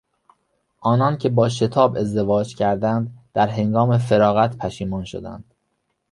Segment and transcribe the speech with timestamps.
[0.79, 5.53] آنان که با شتاب ازدواج کردند در هنگام فراغت پشیمان شدند.